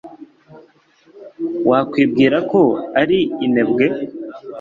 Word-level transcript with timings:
wakwibwira 1.69 2.37
ko 2.51 2.61
ari 3.01 3.19
inebwe 3.45 3.85